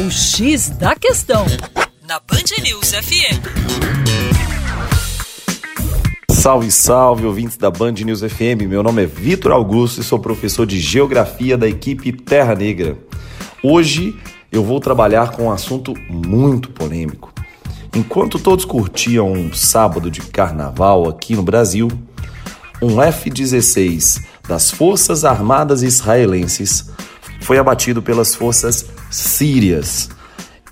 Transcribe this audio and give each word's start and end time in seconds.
O 0.00 0.10
X 0.10 0.70
da 0.70 0.94
Questão, 0.94 1.44
na 2.08 2.18
Band 2.20 2.62
News 2.62 2.90
FM. 2.90 3.38
Salve, 6.30 6.70
salve, 6.70 7.26
ouvintes 7.26 7.58
da 7.58 7.70
Band 7.70 7.92
News 7.92 8.22
FM. 8.22 8.66
Meu 8.66 8.82
nome 8.82 9.02
é 9.02 9.06
Vitor 9.06 9.52
Augusto 9.52 10.00
e 10.00 10.02
sou 10.02 10.18
professor 10.18 10.64
de 10.64 10.80
Geografia 10.80 11.58
da 11.58 11.68
equipe 11.68 12.12
Terra 12.12 12.54
Negra. 12.54 12.96
Hoje 13.62 14.18
eu 14.50 14.64
vou 14.64 14.80
trabalhar 14.80 15.32
com 15.32 15.44
um 15.44 15.52
assunto 15.52 15.92
muito 16.08 16.70
polêmico. 16.70 17.30
Enquanto 17.94 18.38
todos 18.38 18.64
curtiam 18.64 19.30
um 19.30 19.52
sábado 19.52 20.10
de 20.10 20.22
carnaval 20.22 21.10
aqui 21.10 21.36
no 21.36 21.42
Brasil, 21.42 21.88
um 22.80 23.02
F-16 23.02 24.24
das 24.48 24.70
Forças 24.70 25.26
Armadas 25.26 25.82
Israelenses 25.82 26.88
foi 27.40 27.58
abatido 27.58 28.02
pelas 28.02 28.34
forças 28.34 28.86
sírias. 29.10 30.10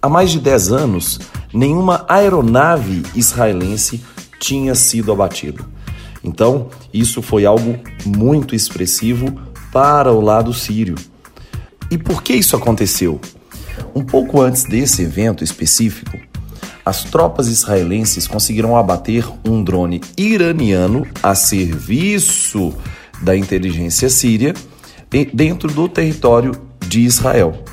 Há 0.00 0.08
mais 0.08 0.30
de 0.30 0.40
10 0.40 0.72
anos, 0.72 1.20
nenhuma 1.52 2.04
aeronave 2.08 3.02
israelense 3.14 4.04
tinha 4.38 4.74
sido 4.74 5.10
abatida. 5.12 5.64
Então, 6.22 6.68
isso 6.92 7.22
foi 7.22 7.46
algo 7.46 7.78
muito 8.04 8.54
expressivo 8.54 9.32
para 9.72 10.12
o 10.12 10.20
lado 10.20 10.52
sírio. 10.52 10.96
E 11.90 11.96
por 11.96 12.22
que 12.22 12.34
isso 12.34 12.56
aconteceu? 12.56 13.20
Um 13.94 14.04
pouco 14.04 14.40
antes 14.40 14.64
desse 14.64 15.02
evento 15.02 15.44
específico, 15.44 16.18
as 16.84 17.04
tropas 17.04 17.48
israelenses 17.48 18.26
conseguiram 18.26 18.76
abater 18.76 19.26
um 19.44 19.62
drone 19.62 20.00
iraniano 20.16 21.06
a 21.22 21.34
serviço 21.34 22.74
da 23.22 23.36
inteligência 23.36 24.08
síria 24.08 24.54
dentro 25.32 25.68
do 25.68 25.88
território 25.88 26.52
de 26.86 27.00
Israel. 27.00 27.64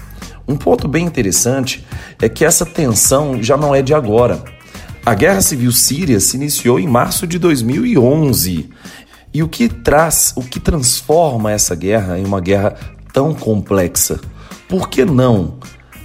Um 0.47 0.55
ponto 0.55 0.87
bem 0.87 1.05
interessante 1.05 1.85
é 2.21 2.27
que 2.27 2.43
essa 2.43 2.65
tensão 2.65 3.41
já 3.41 3.55
não 3.55 3.73
é 3.73 3.81
de 3.81 3.93
agora. 3.93 4.43
A 5.05 5.13
Guerra 5.13 5.41
Civil 5.41 5.71
Síria 5.71 6.19
se 6.19 6.37
iniciou 6.37 6.79
em 6.79 6.87
março 6.87 7.27
de 7.27 7.37
2011. 7.37 8.69
E 9.33 9.41
o 9.41 9.49
que 9.49 9.67
traz, 9.67 10.33
o 10.35 10.41
que 10.41 10.59
transforma 10.59 11.51
essa 11.51 11.75
guerra 11.75 12.19
em 12.19 12.25
uma 12.25 12.39
guerra 12.39 12.75
tão 13.11 13.33
complexa? 13.33 14.19
Por 14.69 14.89
que 14.89 15.03
não 15.03 15.55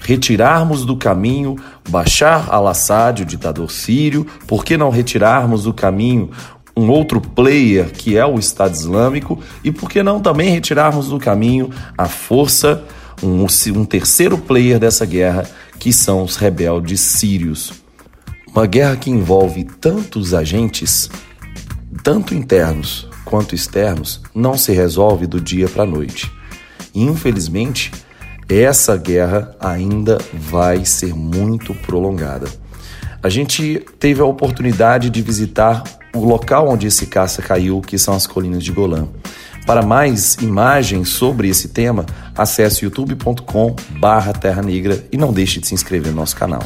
retirarmos 0.00 0.84
do 0.84 0.96
caminho 0.96 1.56
Bashar 1.88 2.48
al-Assad, 2.50 3.22
o 3.22 3.26
ditador 3.26 3.70
sírio? 3.70 4.26
Por 4.46 4.64
que 4.64 4.76
não 4.76 4.90
retirarmos 4.90 5.64
do 5.64 5.74
caminho 5.74 6.30
um 6.78 6.90
outro 6.90 7.20
player 7.20 7.90
que 7.90 8.16
é 8.16 8.24
o 8.24 8.38
Estado 8.38 8.74
Islâmico? 8.74 9.42
E 9.64 9.72
por 9.72 9.90
que 9.90 10.02
não 10.02 10.20
também 10.20 10.50
retirarmos 10.50 11.08
do 11.08 11.18
caminho 11.18 11.70
a 11.96 12.06
força, 12.06 12.84
um, 13.22 13.44
um 13.74 13.84
terceiro 13.84 14.38
player 14.38 14.78
dessa 14.78 15.04
guerra, 15.04 15.48
que 15.78 15.92
são 15.92 16.22
os 16.22 16.36
rebeldes 16.36 17.00
sírios? 17.00 17.72
Uma 18.46 18.64
guerra 18.66 18.96
que 18.96 19.10
envolve 19.10 19.64
tantos 19.64 20.32
agentes, 20.32 21.10
tanto 22.02 22.32
internos 22.32 23.08
quanto 23.24 23.54
externos, 23.54 24.22
não 24.34 24.56
se 24.56 24.72
resolve 24.72 25.26
do 25.26 25.40
dia 25.40 25.68
para 25.68 25.82
a 25.82 25.86
noite. 25.86 26.30
E, 26.94 27.02
infelizmente, 27.02 27.92
essa 28.48 28.96
guerra 28.96 29.54
ainda 29.60 30.16
vai 30.32 30.84
ser 30.84 31.14
muito 31.14 31.74
prolongada. 31.74 32.48
A 33.22 33.28
gente 33.28 33.84
teve 33.98 34.20
a 34.22 34.24
oportunidade 34.24 35.10
de 35.10 35.20
visitar 35.20 35.82
o 36.18 36.24
local 36.24 36.68
onde 36.68 36.86
esse 36.86 37.06
caça 37.06 37.40
caiu, 37.40 37.80
que 37.80 37.98
são 37.98 38.14
as 38.14 38.26
colinas 38.26 38.62
de 38.64 38.72
Golã. 38.72 39.06
Para 39.66 39.82
mais 39.82 40.34
imagens 40.36 41.10
sobre 41.10 41.48
esse 41.48 41.68
tema, 41.68 42.06
acesse 42.36 42.84
youtube.com/terra 42.84 44.62
negra 44.62 45.04
e 45.12 45.16
não 45.16 45.32
deixe 45.32 45.60
de 45.60 45.68
se 45.68 45.74
inscrever 45.74 46.10
no 46.10 46.18
nosso 46.18 46.36
canal. 46.36 46.62